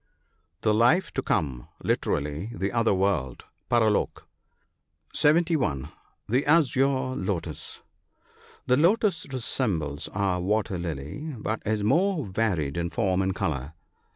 [0.61, 4.23] The life to come.— Literally," the other world" {Paraldk).
[5.13, 5.89] (71.)
[6.27, 7.83] The azure lotus.—
[8.65, 13.75] The lotus resembles our water lily, but is more varied in form and colour.